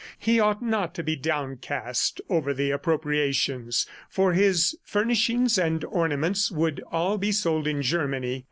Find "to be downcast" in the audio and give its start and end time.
0.95-2.21